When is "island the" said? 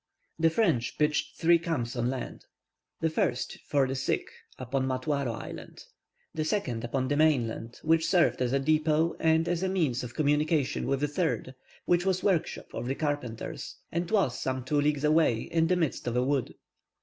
5.31-6.43